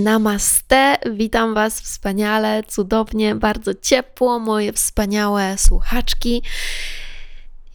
[0.00, 6.42] Namaste, witam Was wspaniale, cudownie, bardzo ciepło, moje wspaniałe słuchaczki.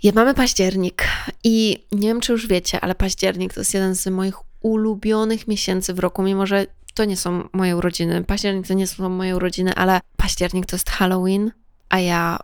[0.03, 1.03] Ja mamy październik
[1.43, 5.93] i nie wiem, czy już wiecie, ale październik to jest jeden z moich ulubionych miesięcy
[5.93, 8.23] w roku, mimo że to nie są moje urodziny.
[8.23, 11.51] Październik to nie są moje urodziny, ale październik to jest Halloween,
[11.89, 12.39] a ja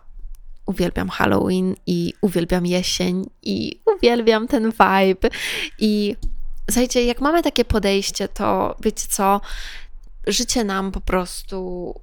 [0.66, 5.28] uwielbiam Halloween i uwielbiam jesień i uwielbiam ten vibe
[5.78, 6.16] i
[6.70, 9.40] Słuchajcie, jak mamy takie podejście, to wiecie co,
[10.26, 11.94] życie nam po prostu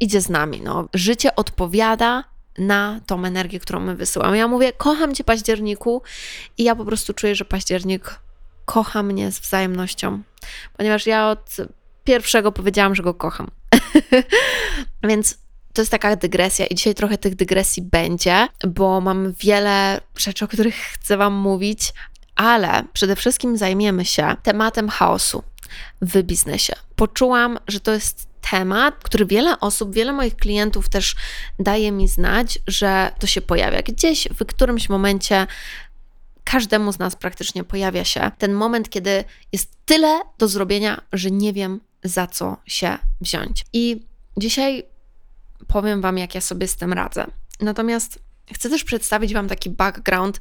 [0.00, 0.60] idzie z nami.
[0.60, 0.88] No.
[0.94, 2.24] Życie odpowiada
[2.58, 4.38] na tą energię, którą my wysyłamy.
[4.38, 6.02] Ja mówię, kocham cię październiku
[6.58, 8.20] i ja po prostu czuję, że październik
[8.64, 10.22] kocha mnie z wzajemnością,
[10.76, 11.56] ponieważ ja od
[12.04, 13.50] pierwszego powiedziałam, że go kocham.
[15.08, 15.38] Więc
[15.72, 20.48] to jest taka dygresja i dzisiaj trochę tych dygresji będzie, bo mam wiele rzeczy, o
[20.48, 21.92] których chcę Wam mówić,
[22.40, 25.42] ale przede wszystkim zajmiemy się tematem chaosu
[26.02, 26.72] w biznesie.
[26.96, 31.16] Poczułam, że to jest temat, który wiele osób, wiele moich klientów też
[31.58, 33.82] daje mi znać, że to się pojawia.
[33.82, 35.46] Gdzieś w którymś momencie
[36.44, 41.52] każdemu z nas praktycznie pojawia się ten moment, kiedy jest tyle do zrobienia, że nie
[41.52, 43.64] wiem za co się wziąć.
[43.72, 44.02] I
[44.36, 44.82] dzisiaj
[45.66, 47.26] powiem Wam, jak ja sobie z tym radzę.
[47.60, 50.40] Natomiast Chcę też przedstawić Wam taki background,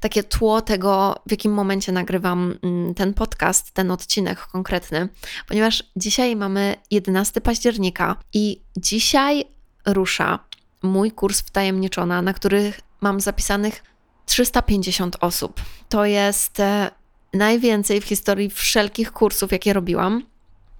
[0.00, 5.08] takie tło tego, w jakim momencie nagrywam mm, ten podcast, ten odcinek konkretny,
[5.48, 9.44] ponieważ dzisiaj mamy 11 października i dzisiaj
[9.86, 10.38] rusza
[10.82, 13.82] mój kurs Wtajemniczona, na których mam zapisanych
[14.26, 15.60] 350 osób.
[15.88, 16.90] To jest e,
[17.34, 20.22] najwięcej w historii wszelkich kursów, jakie robiłam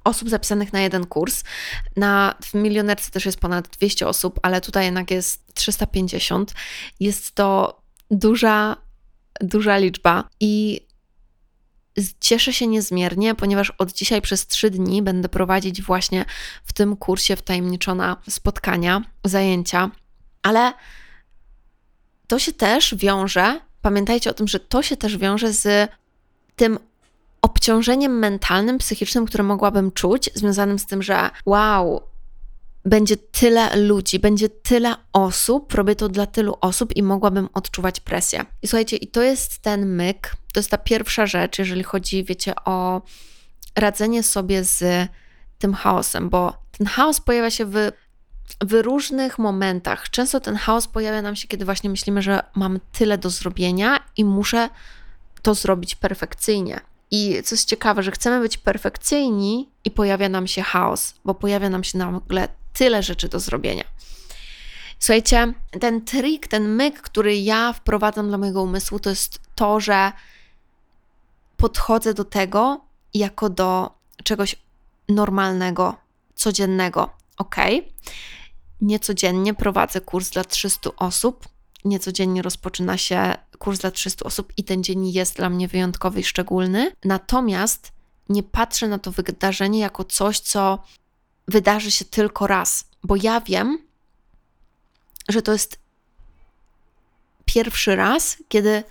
[0.05, 1.45] osób zapisanych na jeden kurs.
[1.97, 6.55] Na, w milionerce też jest ponad 200 osób, ale tutaj jednak jest 350.
[7.01, 8.77] Jest to duża,
[9.41, 10.81] duża liczba i
[12.21, 16.25] cieszę się niezmiernie, ponieważ od dzisiaj przez trzy dni będę prowadzić właśnie
[16.65, 19.91] w tym kursie wtajemniczona spotkania, zajęcia,
[20.43, 20.73] ale
[22.27, 25.91] to się też wiąże, pamiętajcie o tym, że to się też wiąże z
[26.57, 26.79] tym
[27.45, 32.03] obciążeniem mentalnym, psychicznym, które mogłabym czuć, związanym z tym, że wow,
[32.85, 38.45] będzie tyle ludzi, będzie tyle osób, robię to dla tylu osób i mogłabym odczuwać presję.
[38.63, 42.55] I słuchajcie, i to jest ten myk, to jest ta pierwsza rzecz, jeżeli chodzi, wiecie,
[42.65, 43.03] o
[43.77, 45.09] radzenie sobie z
[45.59, 47.75] tym chaosem, bo ten chaos pojawia się w,
[48.65, 50.11] w różnych momentach.
[50.11, 54.25] Często ten chaos pojawia nam się, kiedy właśnie myślimy, że mam tyle do zrobienia i
[54.25, 54.69] muszę
[55.43, 56.81] to zrobić perfekcyjnie.
[57.15, 61.71] I co jest ciekawe, że chcemy być perfekcyjni i pojawia nam się chaos, bo pojawia
[61.71, 63.85] nam się nagle tyle rzeczy do zrobienia.
[64.99, 70.13] Słuchajcie, ten trik, ten myk, który ja wprowadzam dla mojego umysłu, to jest to, że
[71.57, 72.81] podchodzę do tego
[73.15, 73.91] jako do
[74.25, 74.57] czegoś
[75.09, 75.97] normalnego,
[76.35, 77.11] codziennego.
[77.37, 77.57] Ok,
[78.81, 81.49] niecodziennie prowadzę kurs dla 300 osób,
[81.85, 86.25] niecodziennie rozpoczyna się kurs dla 300 osób i ten dzień jest dla mnie wyjątkowy i
[86.25, 86.93] szczególny.
[87.05, 87.93] Natomiast
[88.29, 90.83] nie patrzę na to wydarzenie jako coś, co
[91.49, 93.79] wydarzy się tylko raz, bo ja wiem,
[95.29, 95.79] że to jest
[97.45, 98.83] pierwszy raz, kiedy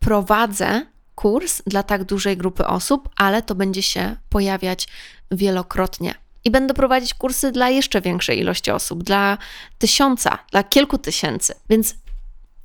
[0.00, 4.88] prowadzę kurs dla tak dużej grupy osób, ale to będzie się pojawiać
[5.30, 6.21] wielokrotnie.
[6.44, 9.38] I będę prowadzić kursy dla jeszcze większej ilości osób, dla
[9.78, 11.54] tysiąca, dla kilku tysięcy.
[11.70, 11.94] Więc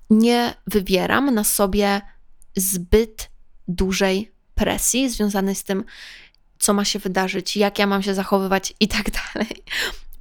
[0.09, 2.01] nie wywieram na sobie
[2.56, 3.29] zbyt
[3.68, 5.83] dużej presji związanej z tym,
[6.59, 9.63] co ma się wydarzyć, jak ja mam się zachowywać i tak dalej.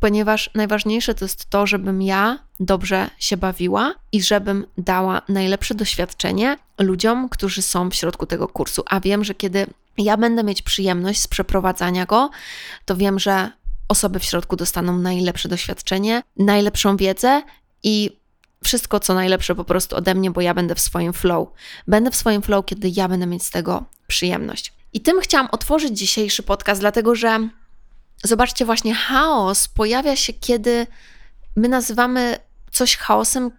[0.00, 6.56] Ponieważ najważniejsze to jest to, żebym ja dobrze się bawiła i żebym dała najlepsze doświadczenie
[6.78, 8.82] ludziom, którzy są w środku tego kursu.
[8.86, 9.66] A wiem, że kiedy
[9.98, 12.30] ja będę mieć przyjemność z przeprowadzania go,
[12.84, 13.50] to wiem, że
[13.88, 17.42] osoby w środku dostaną najlepsze doświadczenie, najlepszą wiedzę
[17.82, 18.10] i
[18.64, 21.48] wszystko, co najlepsze po prostu ode mnie, bo ja będę w swoim flow.
[21.88, 24.72] Będę w swoim flow, kiedy ja będę mieć z tego przyjemność.
[24.92, 27.48] I tym chciałam otworzyć dzisiejszy podcast, dlatego że
[28.24, 30.86] zobaczcie, właśnie chaos pojawia się, kiedy
[31.56, 32.38] my nazywamy
[32.70, 33.50] coś chaosem,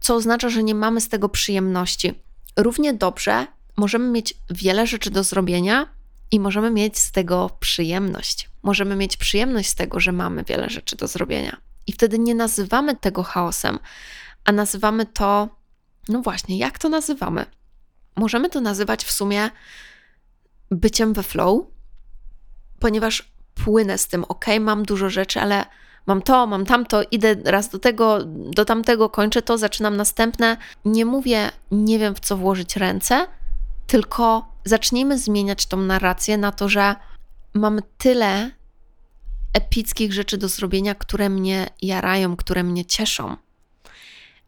[0.00, 2.14] co oznacza, że nie mamy z tego przyjemności.
[2.56, 3.46] Równie dobrze
[3.76, 5.88] możemy mieć wiele rzeczy do zrobienia
[6.30, 8.50] i możemy mieć z tego przyjemność.
[8.62, 11.56] Możemy mieć przyjemność z tego, że mamy wiele rzeczy do zrobienia.
[11.86, 13.78] I wtedy nie nazywamy tego chaosem,
[14.44, 15.48] a nazywamy to,
[16.08, 17.46] no właśnie, jak to nazywamy?
[18.16, 19.50] Możemy to nazywać w sumie
[20.70, 21.66] byciem we flow,
[22.78, 25.64] ponieważ płynę z tym, ok, mam dużo rzeczy, ale
[26.06, 30.56] mam to, mam tamto, idę raz do tego, do tamtego, kończę to, zaczynam następne.
[30.84, 33.26] Nie mówię, nie wiem w co włożyć ręce,
[33.86, 36.94] tylko zacznijmy zmieniać tą narrację na to, że
[37.54, 38.50] mam tyle
[39.52, 43.36] epickich rzeczy do zrobienia, które mnie jarają, które mnie cieszą.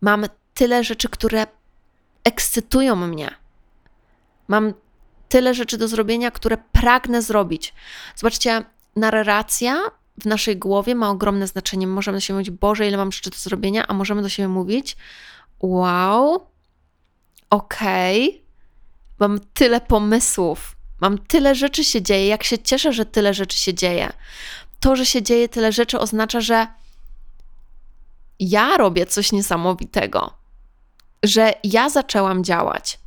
[0.00, 1.46] Mam tyle rzeczy, które
[2.24, 3.30] ekscytują mnie.
[4.48, 4.74] Mam
[5.28, 7.74] tyle rzeczy do zrobienia, które pragnę zrobić.
[8.16, 8.64] Zobaczcie,
[8.98, 9.80] narracja
[10.20, 11.86] w naszej głowie ma ogromne znaczenie.
[11.86, 14.96] Możemy do siebie mówić, Boże, ile mam rzeczy do zrobienia, a możemy do siebie mówić,
[15.60, 16.46] wow,
[17.50, 18.40] okej, okay,
[19.18, 23.74] mam tyle pomysłów, mam tyle rzeczy się dzieje, jak się cieszę, że tyle rzeczy się
[23.74, 24.12] dzieje.
[24.80, 26.66] To, że się dzieje tyle rzeczy, oznacza, że
[28.40, 30.34] ja robię coś niesamowitego,
[31.22, 32.98] że ja zaczęłam działać,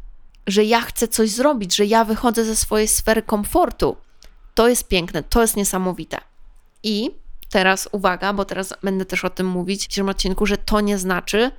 [0.48, 3.98] że ja chcę coś zrobić, że ja wychodzę ze swojej sfery komfortu.
[4.62, 6.18] To jest piękne, to jest niesamowite.
[6.84, 7.12] I
[7.50, 10.98] teraz uwaga, bo teraz będę też o tym mówić w dzisiejszym odcinku, że to nie
[10.98, 11.52] znaczy,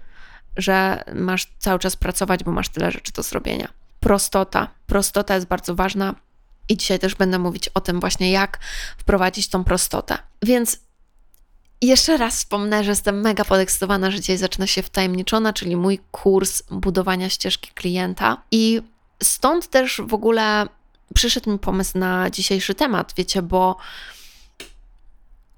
[0.57, 3.69] że masz cały czas pracować, bo masz tyle rzeczy do zrobienia.
[4.01, 4.69] Prostota.
[4.87, 6.15] Prostota jest bardzo ważna
[6.69, 8.59] i dzisiaj też będę mówić o tym właśnie, jak
[8.99, 10.19] wprowadzić tą prostotę.
[10.43, 10.79] Więc
[11.81, 16.63] jeszcze raz wspomnę, że jestem mega podekscytowana, że dzisiaj zaczyna się wtajemniczona, czyli mój kurs
[16.71, 18.43] budowania ścieżki klienta.
[18.51, 18.83] I
[19.23, 20.67] stąd też w ogóle
[21.15, 23.77] przyszedł mi pomysł na dzisiejszy temat, wiecie, bo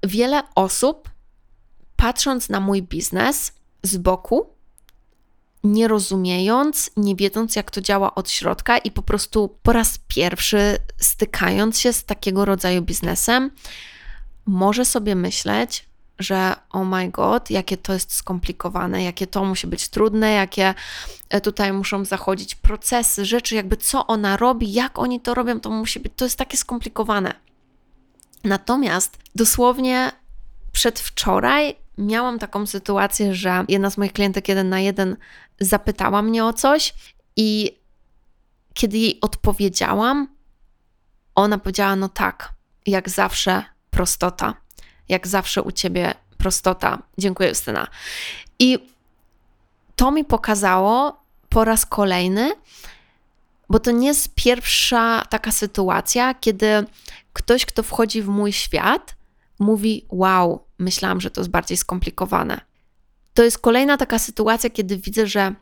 [0.03, 1.09] wiele osób,
[1.95, 3.51] patrząc na mój biznes
[3.83, 4.49] z boku,
[5.63, 10.77] nie rozumiejąc, nie wiedząc, jak to działa od środka, i po prostu po raz pierwszy
[10.97, 13.51] stykając się z takiego rodzaju biznesem,
[14.45, 15.85] może sobie myśleć,
[16.19, 20.73] że oh my god, jakie to jest skomplikowane, jakie to musi być trudne, jakie
[21.29, 25.69] e, tutaj muszą zachodzić procesy, rzeczy, jakby co ona robi, jak oni to robią, to
[25.69, 27.33] musi być, to jest takie skomplikowane.
[28.43, 30.11] Natomiast dosłownie
[30.71, 35.17] przedwczoraj miałam taką sytuację, że jedna z moich klientek jeden na jeden
[35.59, 36.93] zapytała mnie o coś
[37.35, 37.79] i
[38.73, 40.27] kiedy jej odpowiedziałam,
[41.35, 42.53] ona powiedziała: No tak,
[42.85, 44.64] jak zawsze prostota
[45.09, 47.01] jak zawsze u ciebie prostota.
[47.17, 47.87] Dziękuję, Justyna.
[48.59, 48.79] I
[49.95, 51.19] to mi pokazało
[51.49, 52.51] po raz kolejny,
[53.69, 56.85] bo to nie jest pierwsza taka sytuacja, kiedy
[57.33, 59.15] ktoś, kto wchodzi w mój świat,
[59.59, 62.61] mówi: Wow, myślałam, że to jest bardziej skomplikowane.
[63.33, 65.55] To jest kolejna taka sytuacja, kiedy widzę, że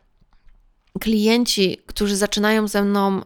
[1.00, 3.22] klienci, którzy zaczynają ze mną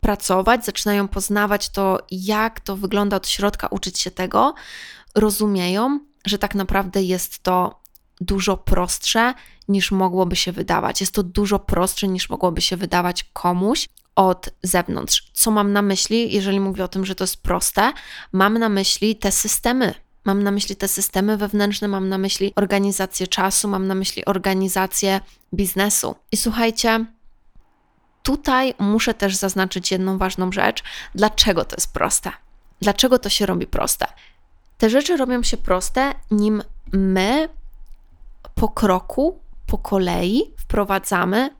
[0.00, 4.54] pracować, zaczynają poznawać to, jak to wygląda od środka, uczyć się tego,
[5.16, 7.80] rozumieją, że tak naprawdę jest to
[8.20, 9.34] dużo prostsze
[9.68, 11.00] niż mogłoby się wydawać.
[11.00, 15.30] Jest to dużo prostsze niż mogłoby się wydawać komuś od zewnątrz.
[15.32, 17.92] Co mam na myśli, jeżeli mówię o tym, że to jest proste?
[18.32, 19.94] Mam na myśli te systemy.
[20.24, 25.20] Mam na myśli te systemy wewnętrzne, mam na myśli organizację czasu, mam na myśli organizację
[25.54, 26.14] biznesu.
[26.32, 27.06] I słuchajcie,
[28.22, 30.82] tutaj muszę też zaznaczyć jedną ważną rzecz.
[31.14, 32.32] Dlaczego to jest proste?
[32.80, 34.06] Dlaczego to się robi proste?
[34.78, 37.48] Te rzeczy robią się proste, nim my
[38.54, 41.50] po kroku, po kolei wprowadzamy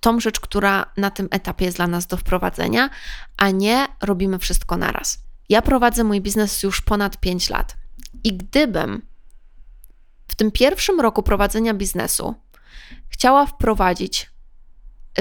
[0.00, 2.90] tą rzecz, która na tym etapie jest dla nas do wprowadzenia,
[3.36, 5.18] a nie robimy wszystko naraz.
[5.48, 7.76] Ja prowadzę mój biznes już ponad 5 lat
[8.24, 9.02] i gdybym
[10.28, 12.34] w tym pierwszym roku prowadzenia biznesu
[13.08, 14.30] chciała wprowadzić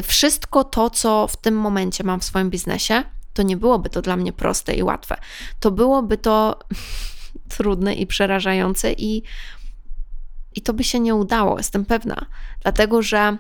[0.04, 3.04] wszystko to, co w tym momencie mam w swoim biznesie,
[3.34, 5.18] to nie byłoby to dla mnie proste i łatwe.
[5.60, 6.60] To byłoby to
[7.58, 9.24] trudne i przerażające, i,
[10.56, 12.26] i to by się nie udało, jestem pewna.
[12.62, 13.38] Dlatego, że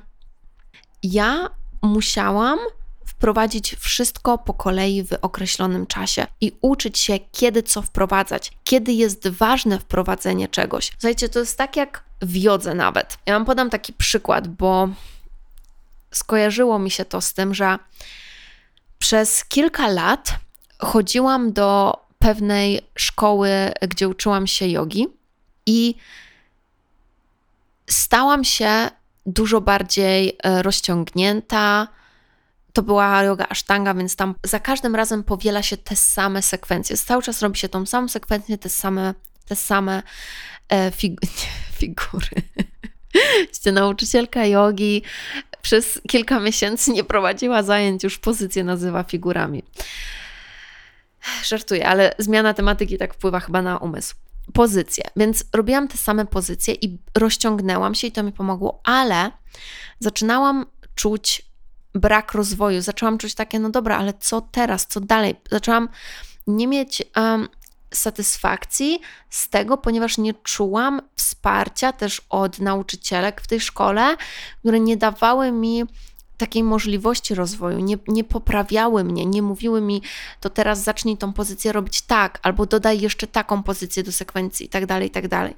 [1.03, 1.49] ja
[1.81, 2.59] musiałam
[3.05, 9.27] wprowadzić wszystko po kolei w określonym czasie i uczyć się, kiedy co wprowadzać, kiedy jest
[9.27, 10.91] ważne wprowadzenie czegoś.
[10.91, 13.17] Słuchajcie, to jest tak jak w jodze nawet.
[13.25, 14.89] Ja wam podam taki przykład, bo
[16.11, 17.79] skojarzyło mi się to z tym, że
[19.03, 20.35] przez kilka lat
[20.79, 23.49] chodziłam do pewnej szkoły,
[23.89, 25.07] gdzie uczyłam się jogi
[25.65, 25.95] i
[27.89, 28.89] stałam się
[29.25, 31.87] dużo bardziej e, rozciągnięta.
[32.73, 36.97] To była yoga ashtanga, więc tam za każdym razem powiela się te same sekwencje.
[36.97, 39.13] Cały czas robi się tą samą sekwencję, te same,
[39.45, 40.03] te same
[40.69, 41.21] e, fig
[41.79, 42.41] figury.
[43.73, 45.01] Nauczycielka jogi
[45.63, 49.63] przez kilka miesięcy nie prowadziła zajęć, już pozycję nazywa figurami.
[51.43, 54.15] Żartuję, ale zmiana tematyki tak wpływa chyba na umysł.
[54.53, 55.03] Pozycje.
[55.15, 59.31] Więc robiłam te same pozycje i rozciągnęłam się i to mi pomogło, ale
[59.99, 60.65] zaczynałam
[60.95, 61.45] czuć
[61.93, 62.81] brak rozwoju.
[62.81, 65.35] Zaczęłam czuć takie, no dobra, ale co teraz, co dalej?
[65.51, 65.89] Zaczęłam
[66.47, 67.47] nie mieć um,
[67.93, 74.15] satysfakcji z tego, ponieważ nie czułam wsparcia też od nauczycielek w tej szkole,
[74.59, 75.83] które nie dawały mi
[76.37, 80.01] takiej możliwości rozwoju, nie, nie poprawiały mnie, nie mówiły mi,
[80.39, 84.69] to teraz zacznij tą pozycję robić tak, albo dodaj jeszcze taką pozycję do sekwencji, i
[84.69, 85.55] tak dalej, i tak dalej.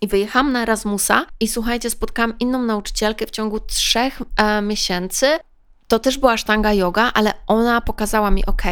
[0.00, 5.26] I wyjechałam na Erasmusa i słuchajcie, spotkałam inną nauczycielkę w ciągu trzech e, miesięcy.
[5.88, 8.62] To też była sztanga yoga, ale ona pokazała mi, ok,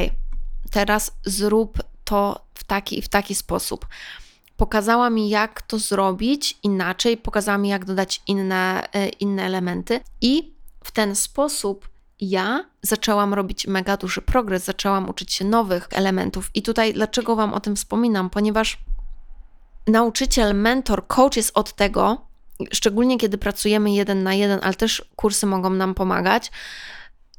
[0.71, 1.79] teraz zrób
[2.13, 3.87] to w taki i w taki sposób.
[4.57, 10.55] Pokazała mi, jak to zrobić inaczej, pokazała mi, jak dodać inne, e, inne elementy, i
[10.85, 11.89] w ten sposób
[12.21, 16.51] ja zaczęłam robić mega duży progres, zaczęłam uczyć się nowych elementów.
[16.55, 18.31] I tutaj dlaczego Wam o tym wspominam?
[18.31, 18.79] Ponieważ
[19.87, 22.27] nauczyciel, mentor, coach jest od tego,
[22.73, 26.51] szczególnie kiedy pracujemy jeden na jeden, ale też kursy mogą nam pomagać,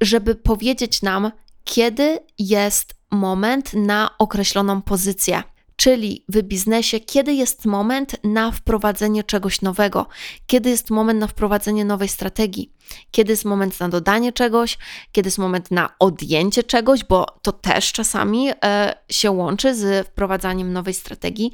[0.02, 1.32] żeby powiedzieć nam,
[1.64, 5.44] kiedy jest moment na określoną pozycję.
[5.76, 10.08] Czyli w biznesie, kiedy jest moment na wprowadzenie czegoś nowego,
[10.48, 12.74] kiedy jest moment na wprowadzenie nowej strategii,
[13.12, 14.78] kiedy jest moment na dodanie czegoś,
[15.12, 20.74] kiedy jest moment na odjęcie czegoś, bo to też czasami e, się łączy z wprowadzaniem
[20.74, 21.52] nowej strategii,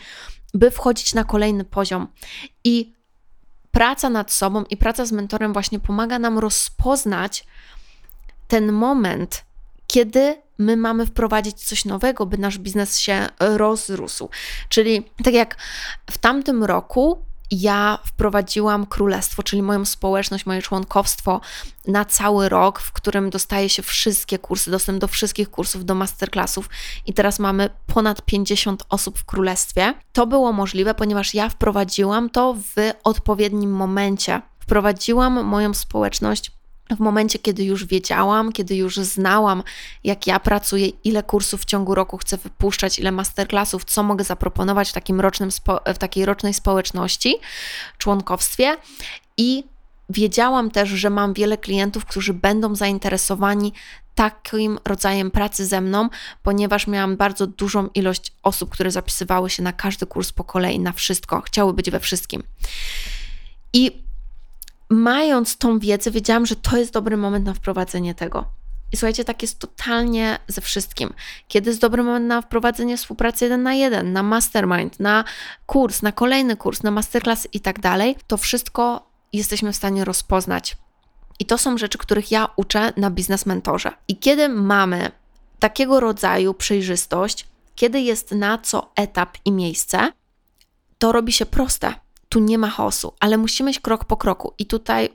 [0.53, 2.07] by wchodzić na kolejny poziom.
[2.63, 2.93] I
[3.71, 7.45] praca nad sobą i praca z mentorem właśnie pomaga nam rozpoznać
[8.47, 9.45] ten moment,
[9.89, 14.29] kiedy my mamy wprowadzić coś nowego, by nasz biznes się rozrósł.
[14.69, 15.57] Czyli tak jak
[16.11, 21.41] w tamtym roku ja wprowadziłam królestwo, czyli moją społeczność, moje członkowstwo
[21.87, 26.69] na cały rok, w którym dostaje się wszystkie kursy, dostęp do wszystkich kursów, do masterclassów
[27.05, 29.93] i teraz mamy ponad 50 osób w królestwie.
[30.13, 34.41] To było możliwe, ponieważ ja wprowadziłam to w odpowiednim momencie.
[34.59, 36.58] Wprowadziłam moją społeczność
[36.95, 39.63] w momencie, kiedy już wiedziałam, kiedy już znałam,
[40.03, 44.89] jak ja pracuję, ile kursów w ciągu roku chcę wypuszczać, ile masterclassów, co mogę zaproponować
[44.89, 45.49] w, takim rocznym,
[45.95, 47.35] w takiej rocznej społeczności,
[47.97, 48.77] członkowstwie
[49.37, 49.63] i
[50.09, 53.73] wiedziałam też, że mam wiele klientów, którzy będą zainteresowani
[54.15, 56.09] takim rodzajem pracy ze mną,
[56.43, 60.91] ponieważ miałam bardzo dużą ilość osób, które zapisywały się na każdy kurs po kolei, na
[60.91, 62.43] wszystko, chciały być we wszystkim.
[63.73, 64.08] I
[64.89, 68.45] mając tą wiedzę, wiedziałam, że to jest dobry moment na wprowadzenie tego.
[68.91, 71.13] I słuchajcie, tak jest totalnie ze wszystkim.
[71.47, 75.23] Kiedy jest dobry moment na wprowadzenie współpracy jeden na jeden, na mastermind, na
[75.65, 80.77] kurs, na kolejny kurs, na masterclass i tak dalej, to wszystko jesteśmy w stanie rozpoznać.
[81.39, 83.91] I to są rzeczy, których ja uczę na biznes mentorze.
[84.07, 85.11] I kiedy mamy
[85.59, 90.11] takiego rodzaju przejrzystość, kiedy jest na co etap i miejsce,
[90.97, 91.93] to robi się proste
[92.29, 94.53] tu nie ma chaosu, ale musimy iść krok po kroku.
[94.57, 95.09] I tutaj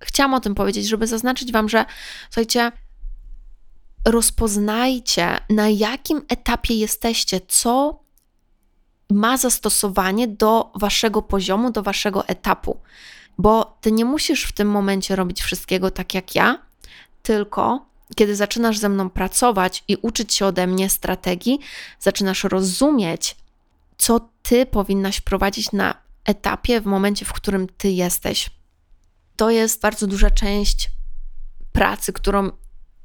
[0.00, 1.84] chciałam o tym powiedzieć, żeby zaznaczyć Wam, że
[2.30, 2.72] słuchajcie,
[4.04, 8.00] rozpoznajcie, na jakim etapie jesteście, co
[9.10, 12.80] ma zastosowanie do Waszego poziomu, do Waszego etapu.
[13.38, 16.62] Bo Ty nie musisz w tym momencie robić wszystkiego tak jak ja,
[17.22, 17.86] tylko
[18.16, 21.58] kiedy zaczynasz ze mną pracować i uczyć się ode mnie strategii,
[22.00, 23.36] zaczynasz rozumieć,
[23.98, 28.50] co Ty powinnaś wprowadzić na etapie, w momencie, w którym ty jesteś.
[29.36, 30.90] To jest bardzo duża część
[31.72, 32.50] pracy, którą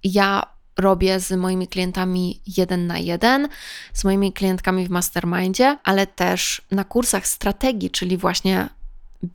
[0.04, 0.44] ja
[0.78, 3.48] robię z moimi klientami jeden na jeden,
[3.94, 8.70] z moimi klientkami w mastermindzie, ale też na kursach strategii, czyli właśnie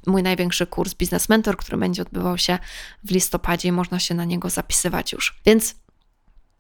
[0.07, 2.59] mój największy kurs Business Mentor, który będzie odbywał się
[3.05, 5.41] w listopadzie i można się na niego zapisywać już.
[5.47, 5.75] Więc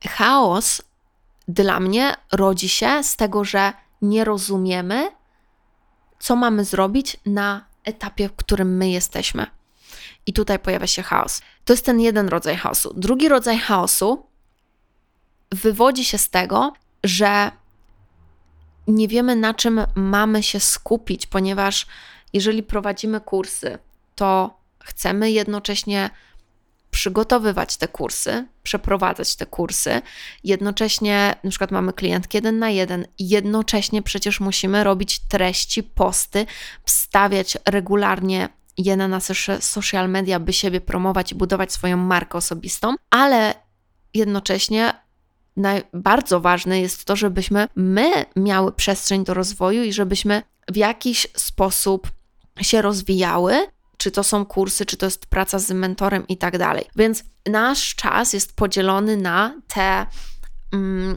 [0.08, 0.82] chaos
[1.48, 5.17] dla mnie rodzi się z tego, że nie rozumiemy
[6.18, 9.46] co mamy zrobić na etapie, w którym my jesteśmy.
[10.26, 11.42] I tutaj pojawia się chaos.
[11.64, 12.94] To jest ten jeden rodzaj chaosu.
[12.96, 14.26] Drugi rodzaj chaosu
[15.50, 16.72] wywodzi się z tego,
[17.04, 17.50] że
[18.86, 21.86] nie wiemy, na czym mamy się skupić, ponieważ
[22.32, 23.78] jeżeli prowadzimy kursy,
[24.14, 26.10] to chcemy jednocześnie
[26.98, 30.02] przygotowywać te kursy, przeprowadzać te kursy.
[30.44, 36.46] Jednocześnie, na przykład mamy klientki jeden na jeden, jednocześnie przecież musimy robić treści, posty,
[36.84, 42.94] wstawiać regularnie je na nasze social media, by siebie promować i budować swoją markę osobistą,
[43.10, 43.54] ale
[44.14, 44.94] jednocześnie
[45.92, 52.10] bardzo ważne jest to, żebyśmy my miały przestrzeń do rozwoju i żebyśmy w jakiś sposób
[52.60, 53.66] się rozwijały,
[53.98, 56.84] czy to są kursy, czy to jest praca z mentorem i tak dalej.
[56.96, 60.06] Więc nasz czas jest podzielony na te,
[60.72, 61.16] mm,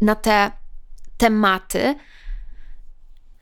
[0.00, 0.50] na te
[1.16, 1.94] tematy,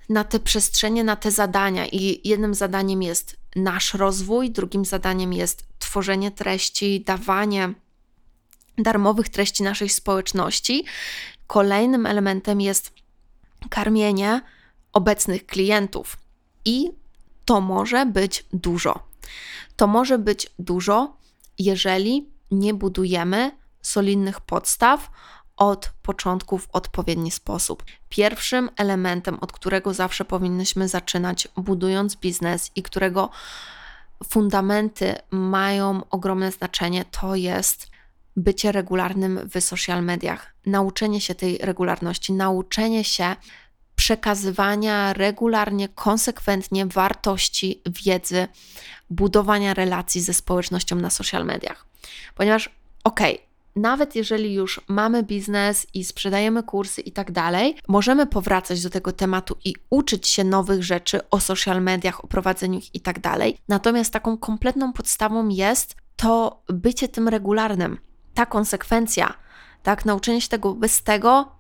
[0.09, 1.87] na te przestrzenie, na te zadania.
[1.87, 7.73] I jednym zadaniem jest nasz rozwój, drugim zadaniem jest tworzenie treści, dawanie
[8.79, 10.85] darmowych treści naszej społeczności.
[11.47, 12.93] Kolejnym elementem jest
[13.71, 14.41] karmienie
[14.93, 16.17] obecnych klientów.
[16.65, 16.93] I
[17.47, 19.07] to może być dużo.
[19.77, 21.17] To może być dużo,
[21.59, 23.51] jeżeli nie budujemy
[23.83, 25.11] solidnych podstaw
[25.57, 27.85] od początku w odpowiedni sposób.
[28.09, 33.31] Pierwszym elementem, od którego zawsze powinnyśmy zaczynać, budując biznes i którego
[34.25, 37.91] fundamenty mają ogromne znaczenie, to jest
[38.37, 43.37] bycie regularnym w social mediach, nauczenie się tej regularności, nauczenie się
[44.07, 48.49] przekazywania regularnie, konsekwentnie wartości, wiedzy,
[49.11, 51.87] budowania relacji ze społecznością na social mediach.
[52.35, 52.71] Ponieważ,
[53.05, 53.47] okej, okay,
[53.77, 59.13] nawet jeżeli już mamy biznes i sprzedajemy kursy i tak dalej, możemy powracać do tego
[59.13, 63.59] tematu i uczyć się nowych rzeczy o social mediach, o prowadzeniu ich i tak dalej.
[63.69, 67.99] Natomiast taką kompletną podstawą jest to bycie tym regularnym,
[68.35, 69.35] ta konsekwencja,
[69.83, 71.56] tak, nauczenie się tego bez tego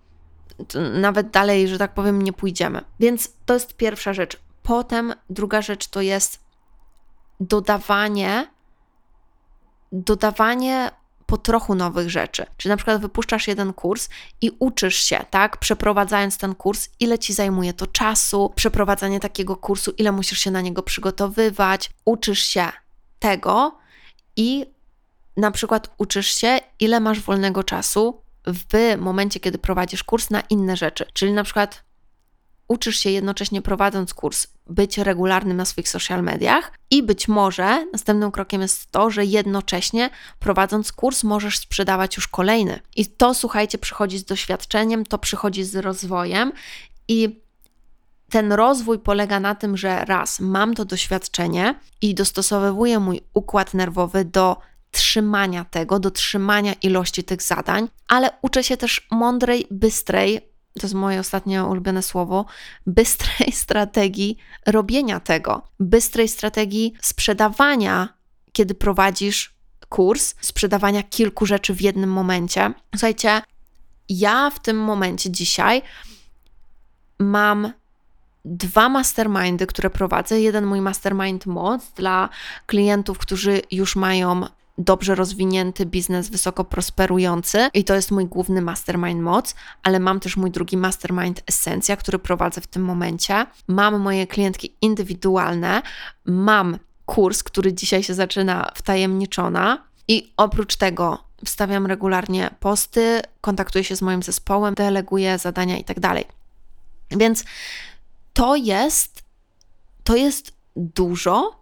[0.92, 2.84] nawet dalej, że tak powiem, nie pójdziemy.
[3.00, 4.36] Więc to jest pierwsza rzecz.
[4.62, 6.40] Potem druga rzecz to jest
[7.40, 8.50] dodawanie,
[9.92, 10.90] dodawanie
[11.26, 12.46] po trochu nowych rzeczy.
[12.56, 14.08] Czyli na przykład wypuszczasz jeden kurs
[14.40, 19.92] i uczysz się, tak, przeprowadzając ten kurs, ile ci zajmuje to czasu, przeprowadzanie takiego kursu,
[19.98, 22.68] ile musisz się na niego przygotowywać, uczysz się
[23.18, 23.78] tego
[24.36, 24.66] i
[25.36, 30.76] na przykład uczysz się, ile masz wolnego czasu w momencie, kiedy prowadzisz kurs na inne
[30.76, 31.06] rzeczy.
[31.12, 31.84] Czyli na przykład
[32.68, 38.30] uczysz się jednocześnie prowadząc kurs być regularnym na swoich social mediach i być może następnym
[38.30, 42.80] krokiem jest to, że jednocześnie prowadząc kurs możesz sprzedawać już kolejny.
[42.96, 46.52] I to słuchajcie, przychodzi z doświadczeniem, to przychodzi z rozwojem
[47.08, 47.40] i
[48.30, 54.24] ten rozwój polega na tym, że raz mam to doświadczenie i dostosowuję mój układ nerwowy
[54.24, 54.56] do
[54.96, 60.40] trzymania tego, do trzymania ilości tych zadań, ale uczę się też mądrej, bystrej,
[60.80, 62.44] to jest moje ostatnie ulubione słowo,
[62.86, 68.08] bystrej strategii robienia tego, bystrej strategii sprzedawania,
[68.52, 69.54] kiedy prowadzisz
[69.88, 72.72] kurs, sprzedawania kilku rzeczy w jednym momencie.
[72.94, 73.42] Słuchajcie,
[74.08, 75.82] ja w tym momencie dzisiaj
[77.18, 77.72] mam
[78.44, 80.40] dwa mastermindy, które prowadzę.
[80.40, 82.28] Jeden mój mastermind moc dla
[82.66, 84.42] klientów, którzy już mają
[84.78, 90.36] dobrze rozwinięty biznes, wysoko prosperujący i to jest mój główny mastermind moc, ale mam też
[90.36, 93.46] mój drugi mastermind esencja, który prowadzę w tym momencie.
[93.68, 95.82] Mam moje klientki indywidualne,
[96.24, 103.96] mam kurs, który dzisiaj się zaczyna wtajemniczona i oprócz tego wstawiam regularnie posty, kontaktuję się
[103.96, 105.96] z moim zespołem, deleguję zadania i tak.
[107.10, 107.44] Więc
[108.32, 109.26] to jest
[110.06, 111.60] to jest dużo,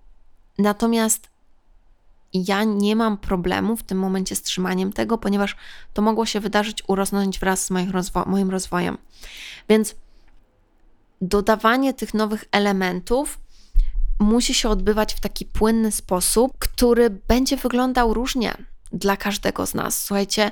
[0.59, 1.34] natomiast
[2.35, 5.57] ja nie mam problemu w tym momencie z trzymaniem tego, ponieważ
[5.93, 8.99] to mogło się wydarzyć, urosnąć wraz z rozwo moim rozwojem.
[9.69, 9.95] Więc
[11.21, 13.39] dodawanie tych nowych elementów
[14.19, 18.55] musi się odbywać w taki płynny sposób, który będzie wyglądał różnie
[18.93, 20.05] dla każdego z nas.
[20.05, 20.51] Słuchajcie,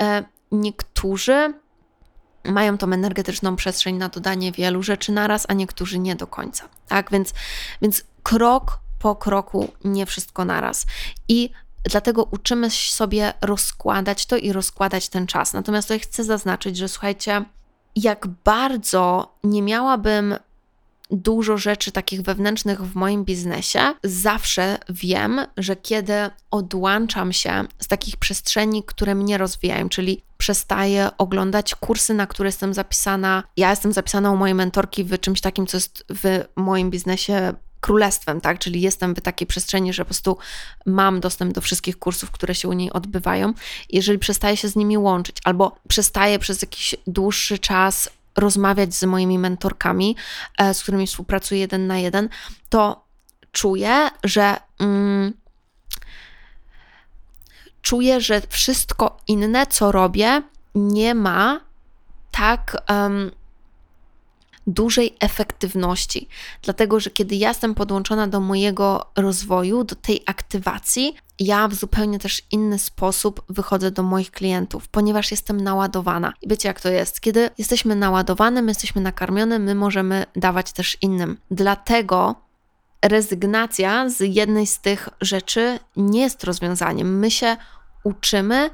[0.00, 1.54] e, niektórzy
[2.44, 6.68] mają tą energetyczną przestrzeń na dodanie wielu rzeczy naraz, a niektórzy nie do końca.
[6.88, 7.34] Tak więc,
[7.82, 10.86] więc krok po kroku, nie wszystko naraz.
[11.28, 11.50] I
[11.90, 15.52] dlatego uczymy sobie rozkładać to i rozkładać ten czas.
[15.52, 17.44] Natomiast tutaj chcę zaznaczyć, że słuchajcie,
[17.96, 20.34] jak bardzo nie miałabym
[21.10, 28.16] dużo rzeczy takich wewnętrznych w moim biznesie, zawsze wiem, że kiedy odłączam się z takich
[28.16, 33.42] przestrzeni, które mnie rozwijają, czyli przestaję oglądać kursy, na które jestem zapisana.
[33.56, 38.40] Ja jestem zapisana u mojej mentorki w czymś takim, co jest w moim biznesie królestwem,
[38.40, 38.58] tak?
[38.58, 40.38] Czyli jestem w takiej przestrzeni, że po prostu
[40.86, 43.52] mam dostęp do wszystkich kursów, które się u niej odbywają.
[43.90, 49.38] Jeżeli przestaję się z nimi łączyć, albo przestaję przez jakiś dłuższy czas rozmawiać z moimi
[49.38, 50.16] mentorkami,
[50.58, 52.28] e, z którymi współpracuję jeden na jeden,
[52.68, 53.04] to
[53.52, 54.56] czuję, że.
[54.78, 55.32] Mm,
[57.82, 60.42] czuję, że wszystko inne, co robię,
[60.74, 61.60] nie ma
[62.30, 63.30] tak um,
[64.66, 66.28] dużej efektywności.
[66.62, 72.18] Dlatego, że kiedy ja jestem podłączona do mojego rozwoju, do tej aktywacji, ja w zupełnie
[72.18, 76.32] też inny sposób wychodzę do moich klientów, ponieważ jestem naładowana.
[76.42, 77.20] I wiecie, jak to jest?
[77.20, 81.36] Kiedy jesteśmy naładowane, my jesteśmy nakarmione, my możemy dawać też innym.
[81.50, 82.34] Dlatego
[83.02, 87.18] rezygnacja z jednej z tych rzeczy nie jest rozwiązaniem.
[87.18, 87.56] My się
[88.04, 88.70] uczymy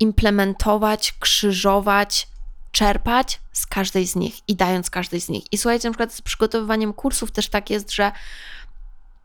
[0.00, 2.28] implementować, krzyżować,
[2.72, 5.52] czerpać z każdej z nich i dając każdej z nich.
[5.52, 8.12] I słuchajcie, na przykład z przygotowywaniem kursów też tak jest, że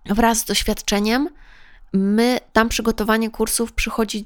[0.06, 1.30] wraz z doświadczeniem
[1.94, 4.26] my, tam przygotowanie kursów przychodzi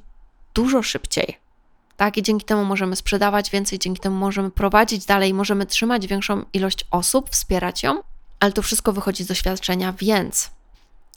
[0.54, 1.38] dużo szybciej.
[1.98, 6.46] Tak, i dzięki temu możemy sprzedawać więcej, dzięki temu możemy prowadzić dalej, możemy trzymać większą
[6.54, 8.04] ilość osób, wspierać ją,
[8.40, 10.50] ale to wszystko wychodzi z doświadczenia, więc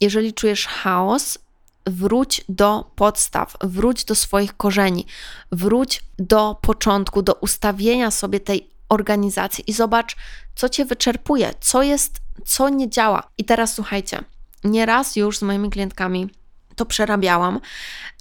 [0.01, 1.37] jeżeli czujesz chaos,
[1.85, 5.05] wróć do podstaw, wróć do swoich korzeni,
[5.51, 10.15] wróć do początku, do ustawienia sobie tej organizacji i zobacz,
[10.55, 13.23] co cię wyczerpuje, co jest, co nie działa.
[13.37, 14.23] I teraz słuchajcie,
[14.63, 16.29] nieraz już z moimi klientkami
[16.75, 17.59] to przerabiałam,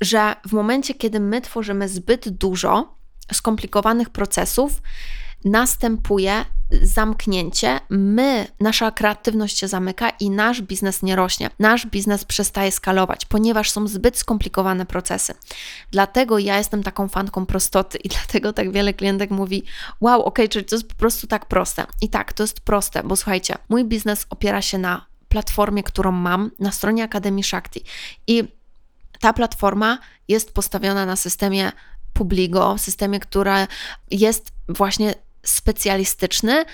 [0.00, 2.94] że w momencie, kiedy my tworzymy zbyt dużo
[3.32, 4.82] skomplikowanych procesów,
[5.44, 6.44] następuje
[6.82, 11.50] zamknięcie, my, nasza kreatywność się zamyka i nasz biznes nie rośnie.
[11.58, 15.34] Nasz biznes przestaje skalować, ponieważ są zbyt skomplikowane procesy.
[15.90, 19.64] Dlatego ja jestem taką fanką prostoty i dlatego tak wiele klientek mówi:
[20.00, 21.86] Wow, ok, czyli to jest po prostu tak proste.
[22.00, 26.50] I tak, to jest proste, bo słuchajcie, mój biznes opiera się na platformie, którą mam
[26.60, 27.84] na stronie Akademii Shakti.
[28.26, 28.44] I
[29.20, 31.72] ta platforma jest postawiona na systemie
[32.12, 33.66] Publigo, systemie, które
[34.10, 36.64] jest właśnie specjalistyczny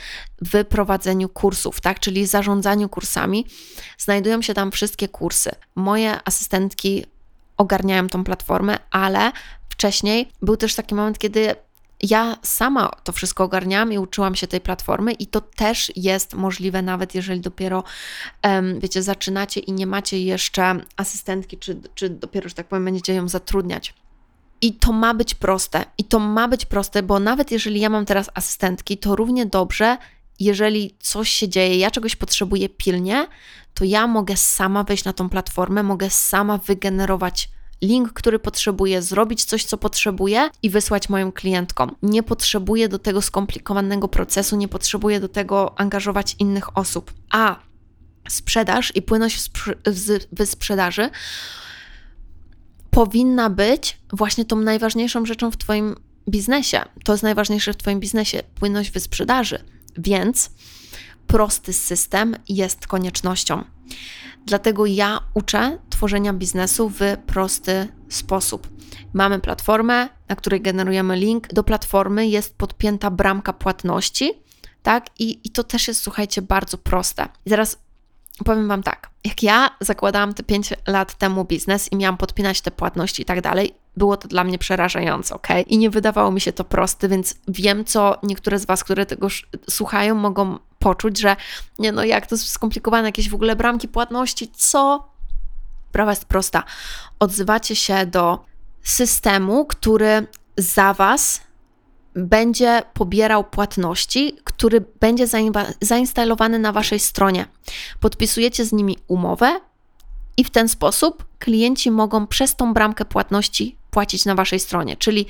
[0.42, 3.46] w prowadzeniu kursów, tak, czyli zarządzaniu kursami.
[3.98, 5.50] Znajdują się tam wszystkie kursy.
[5.74, 7.06] Moje asystentki
[7.56, 9.33] ogarniają tą platformę, ale
[9.68, 11.54] wcześniej był też taki moment, kiedy
[12.02, 16.83] ja sama to wszystko ogarniałam i uczyłam się tej platformy, i to też jest możliwe,
[16.83, 17.85] nawet jeżeli dopiero,
[18.78, 23.28] wiecie, zaczynacie i nie macie jeszcze asystentki, czy, czy dopiero, że tak powiem, będziecie ją
[23.28, 23.94] zatrudniać.
[24.62, 25.84] I to ma być proste.
[25.98, 29.96] I to ma być proste, bo nawet jeżeli ja mam teraz asystentki, to równie dobrze,
[30.40, 33.26] jeżeli coś się dzieje, ja czegoś potrzebuję pilnie,
[33.74, 37.48] to ja mogę sama wejść na tą platformę, mogę sama wygenerować
[37.82, 41.96] link, który potrzebuję, zrobić coś, co potrzebuję i wysłać moim klientkom.
[42.02, 47.12] Nie potrzebuję do tego skomplikowanego procesu, nie potrzebuję do tego angażować innych osób.
[47.30, 47.56] A
[48.28, 49.50] sprzedaż i płynność
[49.86, 51.10] w, sprzedaży
[53.00, 55.96] powinna być właśnie tą najważniejszą rzeczą w Twoim
[56.28, 56.80] biznesie.
[57.04, 59.58] To jest najważniejsze w Twoim biznesie płynność wysprzedaży.
[59.98, 60.50] Więc
[61.26, 63.64] prosty system jest koniecznością.
[64.46, 68.68] Dlatego ja uczę tworzenia biznesu w prosty sposób.
[69.12, 71.48] Mamy platformę, na której generujemy link.
[71.48, 74.32] Do platformy jest podpięta bramka płatności,
[74.82, 75.06] tak?
[75.18, 77.28] I, i to też jest, słuchajcie, bardzo proste.
[77.46, 77.50] I
[78.44, 82.70] powiem Wam tak, jak ja zakładałam te 5 lat temu biznes i miałam podpinać te
[82.70, 85.48] płatności i tak dalej, było to dla mnie przerażające, ok?
[85.66, 89.29] I nie wydawało mi się to proste, więc wiem, co niektóre z Was, które tego
[89.70, 91.37] słuchają, mogą poczuć, że
[91.79, 95.11] nie no, jak to jest skomplikowane, jakieś w ogóle bramki płatności, co?
[95.88, 96.62] Sprawa jest prosta.
[97.18, 98.44] Odzywacie się do
[98.83, 100.26] systemu, który
[100.57, 101.40] za Was
[102.20, 105.26] będzie pobierał płatności, który będzie
[105.80, 107.46] zainstalowany na Waszej stronie.
[108.00, 109.61] Podpisujecie z nimi umowę
[110.37, 114.96] i w ten sposób klienci mogą przez tą bramkę płatności płacić na Waszej stronie.
[114.96, 115.26] Czyli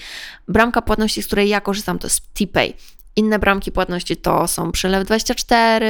[0.48, 2.72] bramka płatności, z której ja korzystam, to jest TPay.
[3.16, 5.85] Inne bramki płatności to są Przelew24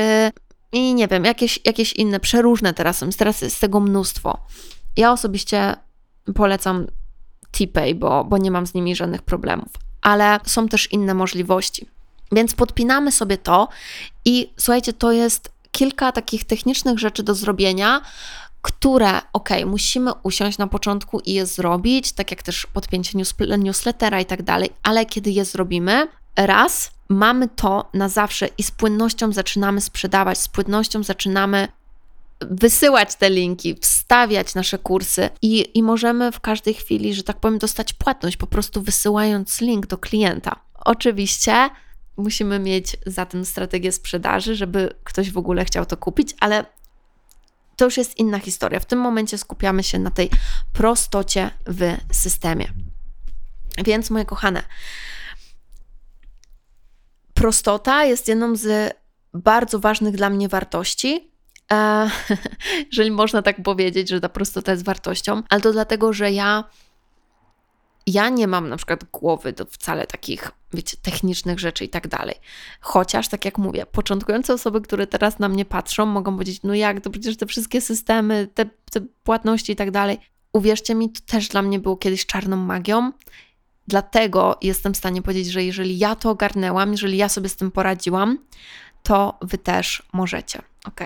[0.73, 3.11] i nie wiem, jakieś, jakieś inne, przeróżne teraz są.
[3.11, 4.39] Teraz jest tego mnóstwo.
[4.97, 5.75] Ja osobiście
[6.35, 6.87] polecam
[7.51, 11.87] TPay, bo, bo nie mam z nimi żadnych problemów ale są też inne możliwości.
[12.33, 13.69] Więc podpinamy sobie to
[14.25, 18.01] i słuchajcie, to jest kilka takich technicznych rzeczy do zrobienia,
[18.63, 23.19] które, ok, musimy usiąść na początku i je zrobić, tak jak też podpięcie
[23.59, 28.71] newslettera i tak dalej, ale kiedy je zrobimy, raz, mamy to na zawsze i z
[28.71, 31.69] płynnością zaczynamy sprzedawać, z płynnością zaczynamy
[32.41, 37.59] wysyłać te linki, wstawiać nasze kursy i, i możemy w każdej chwili, że tak powiem,
[37.59, 40.57] dostać płatność, po prostu wysyłając link do klienta.
[40.75, 41.71] Oczywiście
[42.17, 46.65] musimy mieć za tym strategię sprzedaży, żeby ktoś w ogóle chciał to kupić, ale
[47.77, 48.81] to już jest inna historia.
[48.81, 50.31] W tym momencie skupiamy się na tej
[50.73, 52.69] prostocie w systemie.
[53.85, 54.63] Więc, moje kochane,
[57.35, 58.97] prostota jest jedną z
[59.35, 61.30] bardzo ważnych dla mnie wartości.
[61.73, 62.11] E,
[62.93, 66.65] jeżeli można tak powiedzieć, że ta prostota jest wartością, ale to dlatego, że ja
[68.07, 72.35] ja nie mam na przykład głowy do wcale takich, wiecie, technicznych rzeczy i tak dalej.
[72.81, 77.01] Chociaż, tak jak mówię, początkujące osoby, które teraz na mnie patrzą, mogą powiedzieć, no jak,
[77.01, 80.19] to przecież te wszystkie systemy, te, te płatności i tak dalej.
[80.53, 83.13] Uwierzcie mi, to też dla mnie było kiedyś czarną magią.
[83.89, 87.71] Dlatego jestem w stanie powiedzieć, że jeżeli ja to ogarnęłam, jeżeli ja sobie z tym
[87.71, 88.39] poradziłam,
[89.03, 90.63] to wy też możecie.
[90.85, 91.01] Ok.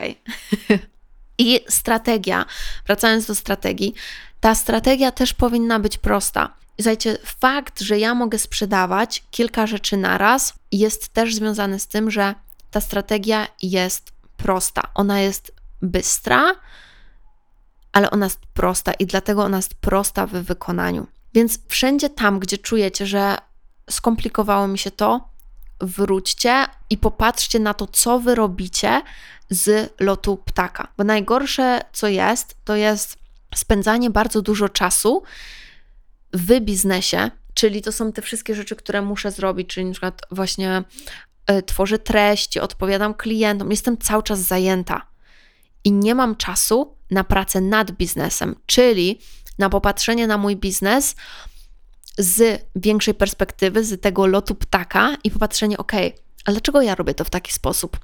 [1.39, 2.45] I strategia,
[2.87, 3.95] wracając do strategii,
[4.41, 6.55] ta strategia też powinna być prosta.
[6.81, 12.35] Słuchajcie, fakt, że ja mogę sprzedawać kilka rzeczy naraz, jest też związany z tym, że
[12.71, 14.83] ta strategia jest prosta.
[14.95, 16.45] Ona jest bystra,
[17.93, 21.07] ale ona jest prosta i dlatego ona jest prosta w wykonaniu.
[21.35, 23.39] Więc wszędzie tam, gdzie czujecie, że
[23.91, 25.29] skomplikowało mi się to,
[25.85, 29.03] wróćcie i popatrzcie na to, co wy robicie
[29.51, 30.89] z lotu ptaka.
[30.97, 33.19] Bo najgorsze, co jest, to jest
[33.55, 35.23] spędzanie bardzo dużo czasu
[36.33, 40.85] w biznesie, czyli to są te wszystkie rzeczy, które muszę zrobić, czyli na przykład właśnie
[41.51, 45.07] y, tworzę treści, odpowiadam klientom, jestem cały czas zajęta
[45.85, 49.21] i nie mam czasu na pracę nad biznesem, czyli
[49.59, 51.17] na popatrzenie na mój biznes
[52.19, 55.93] z większej perspektywy, z tego lotu ptaka i popatrzenie, ok,
[56.45, 57.99] ale dlaczego ja robię to w taki sposób?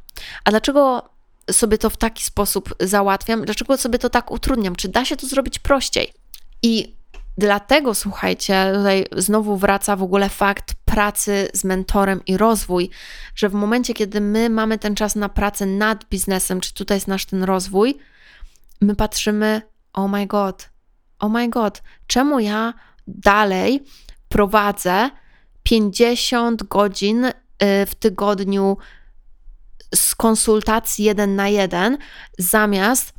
[0.44, 1.10] A dlaczego
[1.50, 3.44] sobie to w taki sposób załatwiam?
[3.44, 4.76] Dlaczego sobie to tak utrudniam?
[4.76, 6.12] Czy da się to zrobić prościej?
[6.62, 7.00] I
[7.38, 12.90] Dlatego, słuchajcie, tutaj znowu wraca w ogóle fakt pracy z mentorem i rozwój,
[13.34, 17.08] że w momencie, kiedy my mamy ten czas na pracę nad biznesem, czy tutaj jest
[17.08, 17.98] nasz ten rozwój,
[18.80, 20.70] my patrzymy, oh my god,
[21.18, 22.74] oh my god, czemu ja
[23.06, 23.84] dalej
[24.28, 25.10] prowadzę
[25.62, 27.32] 50 godzin y,
[27.86, 28.76] w tygodniu
[29.94, 31.98] z konsultacji jeden na jeden,
[32.38, 33.12] zamiast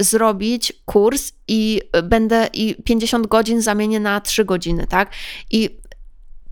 [0.00, 5.12] zrobić kurs i będę i 50 godzin zamienię na 3 godziny, tak?
[5.50, 5.80] I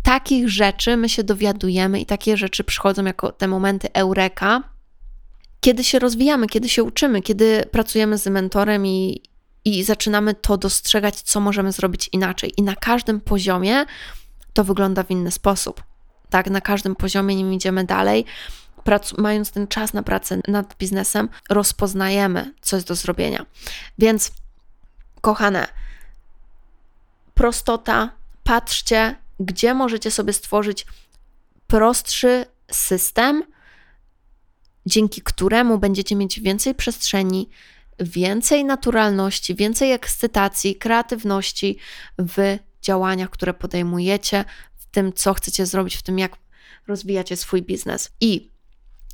[0.02, 4.62] takich rzeczy my się dowiadujemy i takie rzeczy przychodzą jako te momenty eureka,
[5.60, 9.22] kiedy się rozwijamy, kiedy się uczymy, kiedy pracujemy z mentorem i,
[9.64, 12.52] i zaczynamy to dostrzegać, co możemy zrobić inaczej.
[12.56, 13.84] I na każdym poziomie
[14.52, 15.84] to wygląda w inny sposób.
[16.30, 18.24] Tak, na każdym poziomie, nim idziemy dalej,
[18.84, 23.46] prac- mając ten czas na pracę nad biznesem, rozpoznajemy, co jest do zrobienia.
[23.98, 24.30] Więc,
[25.20, 25.66] kochane,
[27.34, 28.10] prostota,
[28.44, 30.86] patrzcie, gdzie możecie sobie stworzyć
[31.66, 33.42] prostszy system,
[34.86, 37.48] dzięki któremu będziecie mieć więcej przestrzeni,
[38.00, 41.78] więcej naturalności, więcej ekscytacji, kreatywności
[42.18, 44.44] w działaniach, które podejmujecie,
[44.76, 46.36] w tym, co chcecie zrobić, w tym, jak
[46.86, 48.10] rozwijacie swój biznes.
[48.20, 48.50] I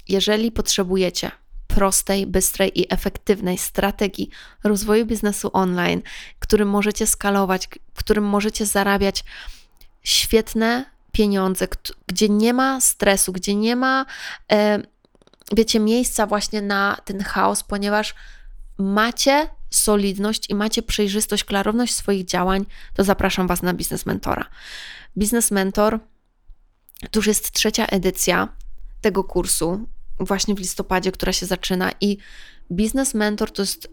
[0.08, 1.30] jeżeli potrzebujecie
[1.66, 4.30] prostej, bystrej i efektywnej strategii
[4.64, 6.02] rozwoju biznesu online,
[6.38, 9.24] którym możecie skalować, którym możecie zarabiać
[10.02, 11.68] świetne pieniądze,
[12.06, 14.06] gdzie nie ma stresu, gdzie nie ma,
[14.52, 14.82] e,
[15.52, 18.14] wiecie, miejsca właśnie na ten chaos, ponieważ
[18.80, 24.44] macie solidność i macie przejrzystość, klarowność swoich działań, to zapraszam Was na Biznes Mentora.
[25.18, 26.00] Biznes Mentor
[27.10, 28.48] to już jest trzecia edycja
[29.00, 29.88] tego kursu
[30.20, 32.18] właśnie w listopadzie, która się zaczyna i
[32.72, 33.88] Biznes Mentor to jest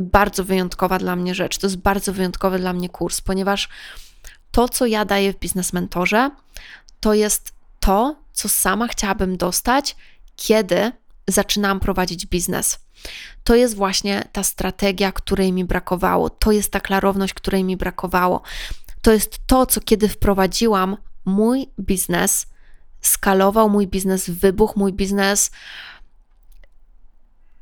[0.00, 3.68] bardzo wyjątkowa dla mnie rzecz, to jest bardzo wyjątkowy dla mnie kurs, ponieważ
[4.50, 6.30] to, co ja daję w Biznes Mentorze,
[7.00, 9.96] to jest to, co sama chciałabym dostać,
[10.36, 10.92] kiedy
[11.28, 12.78] zaczynałam prowadzić biznes.
[13.44, 18.42] To jest właśnie ta strategia, której mi brakowało, to jest ta klarowność, której mi brakowało.
[19.02, 22.46] To jest to, co kiedy wprowadziłam mój biznes,
[23.00, 25.50] skalował mój biznes, wybuchł mój biznes.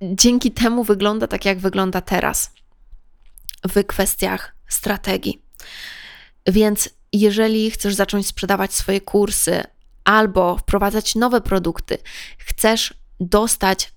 [0.03, 2.51] Dzięki temu wygląda tak, jak wygląda teraz
[3.69, 5.43] w kwestiach strategii.
[6.47, 9.63] Więc jeżeli chcesz zacząć sprzedawać swoje kursy
[10.05, 11.99] albo wprowadzać nowe produkty,
[12.39, 13.93] chcesz dostać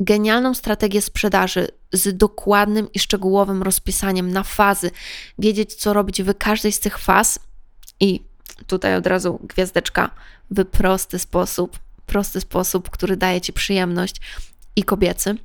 [0.00, 4.90] genialną strategię sprzedaży z dokładnym i szczegółowym rozpisaniem na fazy,
[5.38, 7.38] wiedzieć, co robić w każdej z tych faz
[8.00, 8.20] i
[8.66, 10.10] tutaj od razu gwiazdeczka
[10.50, 14.16] w prosty sposób, prosty sposób, który daje Ci przyjemność
[14.76, 15.36] i kobiecy,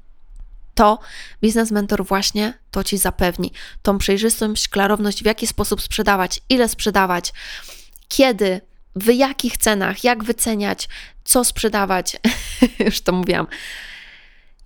[0.76, 1.00] to
[1.42, 3.52] biznes mentor właśnie to Ci zapewni.
[3.82, 7.34] Tą przejrzystość, klarowność, w jaki sposób sprzedawać, ile sprzedawać,
[8.08, 8.62] kiedy,
[8.96, 10.90] w jakich cenach, jak wyceniać,
[11.24, 12.18] co sprzedawać,
[12.86, 13.48] już to mówiłam.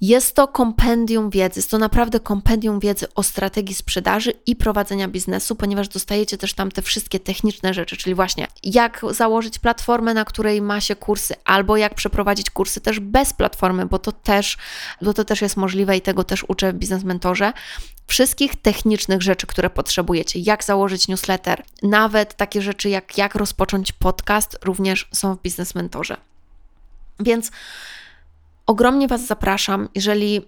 [0.05, 5.55] Jest to kompendium wiedzy, jest to naprawdę kompendium wiedzy o strategii sprzedaży i prowadzenia biznesu,
[5.55, 10.61] ponieważ dostajecie też tam te wszystkie techniczne rzeczy, czyli właśnie jak założyć platformę, na której
[10.61, 14.57] ma się kursy, albo jak przeprowadzić kursy też bez platformy, bo to też,
[15.01, 17.53] bo to też jest możliwe i tego też uczę w Biznes Mentorze
[18.07, 24.57] wszystkich technicznych rzeczy, które potrzebujecie, jak założyć newsletter, nawet takie rzeczy jak jak rozpocząć podcast,
[24.63, 26.17] również są w Biznes Mentorze.
[27.19, 27.51] Więc
[28.65, 30.41] ogromnie Was zapraszam, jeżeli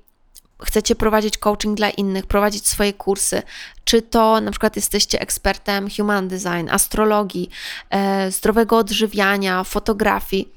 [0.63, 3.41] chcecie prowadzić coaching dla innych, prowadzić swoje kursy,
[3.83, 7.49] czy to na przykład jesteście ekspertem human design, astrologii,
[7.89, 10.51] e, zdrowego odżywiania, fotografii,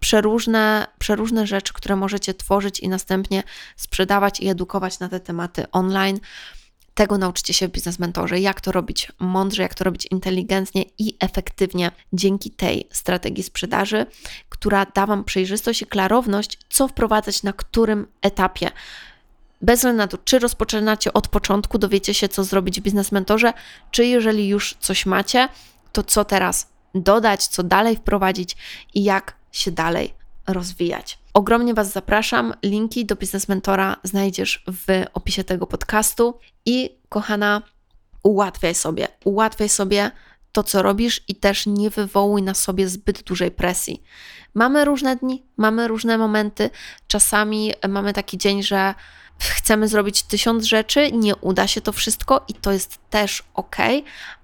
[0.00, 3.42] przeróżne, przeróżne rzeczy, które możecie tworzyć i następnie
[3.76, 6.20] sprzedawać i edukować na te tematy online.
[7.00, 11.90] Tego nauczycie się Biznes Mentorze, jak to robić mądrze, jak to robić inteligentnie i efektywnie
[12.12, 14.06] dzięki tej strategii sprzedaży,
[14.48, 18.70] która da Wam przejrzystość i klarowność, co wprowadzać na którym etapie.
[19.62, 23.52] Bez względu na to, czy rozpoczynacie od początku, dowiecie się, co zrobić w Biznes Mentorze,
[23.90, 25.48] czy jeżeli już coś macie,
[25.92, 28.56] to co teraz dodać, co dalej wprowadzić
[28.94, 30.14] i jak się dalej
[30.46, 31.19] rozwijać.
[31.34, 32.54] Ogromnie Was zapraszam.
[32.62, 36.38] Linki do Biznes Mentora znajdziesz w opisie tego podcastu.
[36.66, 37.62] I kochana,
[38.22, 40.10] ułatwiaj sobie, ułatwiaj sobie
[40.52, 44.02] to, co robisz i też nie wywołuj na sobie zbyt dużej presji.
[44.54, 46.70] Mamy różne dni, mamy różne momenty.
[47.06, 48.94] Czasami mamy taki dzień, że
[49.40, 53.76] chcemy zrobić tysiąc rzeczy, nie uda się to wszystko i to jest też ok,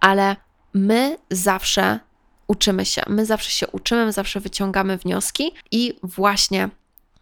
[0.01, 0.37] ale
[0.75, 2.01] my zawsze
[2.47, 3.03] uczymy się.
[3.09, 6.69] My zawsze się uczymy, my zawsze wyciągamy wnioski i właśnie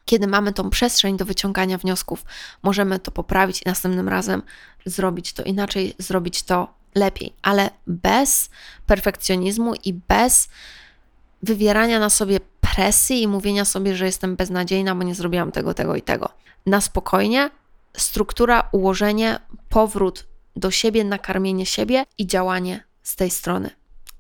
[0.04, 2.24] kiedy mamy tą przestrzeń do wyciągania wniosków,
[2.62, 4.42] możemy to poprawić i następnym razem
[4.86, 8.50] zrobić to inaczej, zrobić to lepiej, ale bez
[8.86, 10.48] perfekcjonizmu i bez
[11.42, 15.96] wywierania na sobie presji i mówienia sobie, że jestem beznadziejna, bo nie zrobiłam tego, tego
[15.96, 16.28] i tego.
[16.66, 17.50] Na spokojnie,
[17.96, 23.70] struktura, ułożenie, powrót do siebie, nakarmienie siebie i działanie z tej strony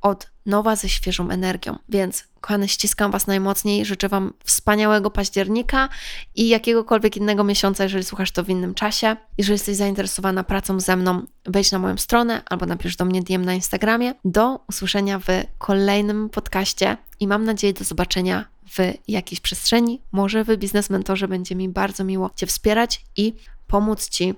[0.00, 1.78] od nowa ze świeżą energią.
[1.88, 3.84] Więc, kochane, ściskam Was najmocniej.
[3.84, 5.88] Życzę Wam wspaniałego października
[6.34, 9.16] i jakiegokolwiek innego miesiąca, jeżeli słuchasz to w innym czasie.
[9.38, 13.44] Jeżeli jesteś zainteresowana pracą ze mną, wejdź na moją stronę albo napisz do mnie DM
[13.44, 14.14] na Instagramie.
[14.24, 15.26] Do usłyszenia w
[15.58, 18.44] kolejnym podcaście i mam nadzieję do zobaczenia
[18.78, 20.00] w jakiejś przestrzeni.
[20.12, 23.34] Może w Biznes Mentorze będzie mi bardzo miło Cię wspierać i
[23.66, 24.34] pomóc Ci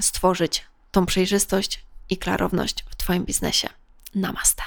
[0.00, 3.68] stworzyć tą przejrzystość i klarowność w Twoim biznesie.
[4.14, 4.62] Namaste.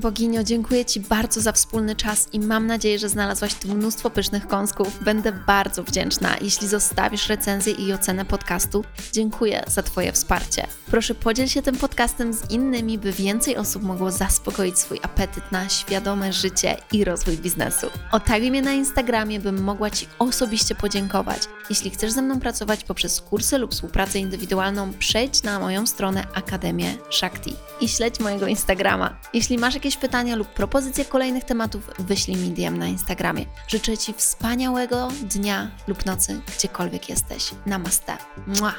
[0.00, 4.46] Boginio, dziękuję Ci bardzo za wspólny czas i mam nadzieję, że znalazłaś tu mnóstwo pysznych
[4.46, 5.04] kąsków.
[5.04, 8.84] Będę bardzo wdzięczna, jeśli zostawisz recenzję i ocenę podcastu.
[9.12, 10.66] Dziękuję za Twoje wsparcie.
[10.90, 15.68] Proszę podziel się tym podcastem z innymi, by więcej osób mogło zaspokoić swój apetyt na
[15.68, 17.86] świadome życie i rozwój biznesu.
[18.12, 21.42] Otaguj mnie na Instagramie, bym mogła Ci osobiście podziękować.
[21.70, 26.94] Jeśli chcesz ze mną pracować poprzez kursy lub współpracę indywidualną, przejdź na moją stronę Akademię
[27.10, 29.16] Shakti i śledź mojego Instagrama.
[29.32, 33.46] Jeśli masz jakieś pytania lub propozycje kolejnych tematów, wyślij mi DM na Instagramie.
[33.68, 37.50] Życzę Ci wspaniałego dnia lub nocy, gdziekolwiek jesteś.
[37.66, 38.16] Namaste.
[38.46, 38.74] Mua.